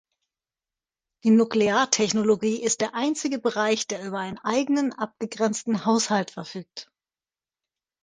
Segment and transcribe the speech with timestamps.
[1.23, 6.89] Die Nukleartechnologie ist der einzige Bereich, der über einen eigenen abgegrenzten Haushalt verfügt.